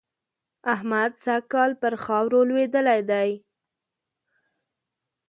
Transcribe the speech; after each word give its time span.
احمد 0.73 1.11
سږ 1.23 1.43
کال 1.53 1.71
پر 1.81 1.93
خاورو 2.03 2.39
لوېدلی 2.49 2.99
دی. 3.09 3.29